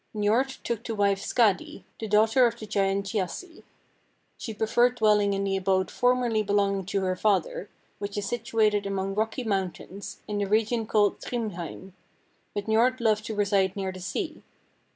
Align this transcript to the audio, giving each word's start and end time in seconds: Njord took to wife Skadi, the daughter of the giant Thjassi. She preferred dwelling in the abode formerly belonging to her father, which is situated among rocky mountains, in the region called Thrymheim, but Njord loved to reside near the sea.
Njord 0.15 0.57
took 0.63 0.81
to 0.85 0.95
wife 0.95 1.21
Skadi, 1.21 1.83
the 1.99 2.07
daughter 2.07 2.47
of 2.47 2.57
the 2.57 2.65
giant 2.65 3.05
Thjassi. 3.09 3.61
She 4.35 4.51
preferred 4.51 4.95
dwelling 4.95 5.33
in 5.35 5.43
the 5.43 5.55
abode 5.57 5.91
formerly 5.91 6.41
belonging 6.41 6.85
to 6.87 7.01
her 7.03 7.15
father, 7.15 7.69
which 7.99 8.17
is 8.17 8.27
situated 8.27 8.87
among 8.87 9.13
rocky 9.13 9.43
mountains, 9.43 10.21
in 10.27 10.39
the 10.39 10.45
region 10.47 10.87
called 10.87 11.19
Thrymheim, 11.21 11.93
but 12.55 12.65
Njord 12.65 12.99
loved 12.99 13.25
to 13.27 13.35
reside 13.35 13.75
near 13.75 13.91
the 13.91 13.99
sea. 13.99 14.41